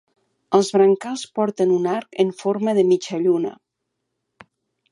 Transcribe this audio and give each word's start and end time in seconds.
Els 0.59 0.69
brancals 0.77 1.25
porten 1.39 1.73
un 1.75 1.85
arc 1.91 2.19
en 2.23 2.31
forma 2.39 2.75
de 2.79 2.85
mitja 2.93 3.21
lluna. 3.27 3.53